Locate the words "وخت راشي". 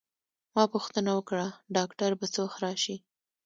2.45-2.95